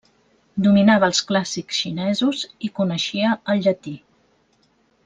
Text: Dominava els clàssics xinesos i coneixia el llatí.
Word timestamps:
Dominava 0.67 1.09
els 1.09 1.19
clàssics 1.31 1.81
xinesos 1.83 2.41
i 2.69 2.73
coneixia 2.81 3.39
el 3.55 3.65
llatí. 3.69 3.97